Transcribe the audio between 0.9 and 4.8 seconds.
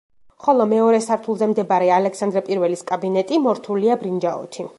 სართულზე მდებარე ალექსანდრე პირველის კაბინეტი მორთულია ბრინჯაოთი.